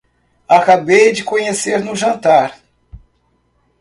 Acabei 0.49 1.11
de 1.13 1.23
conhecer 1.23 1.85
no 1.85 1.95
jantar 1.95 2.57